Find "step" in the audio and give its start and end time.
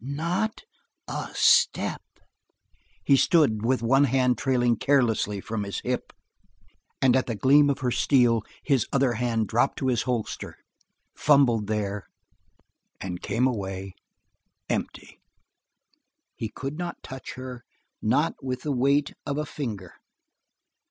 1.35-2.01